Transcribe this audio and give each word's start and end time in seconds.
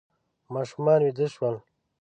ماشومان 0.53 0.99
ویده 1.03 1.27
شول. 1.33 1.55